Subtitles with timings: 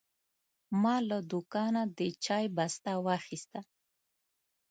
[0.81, 3.59] ما له دوکانه د چای بسته واخیسته.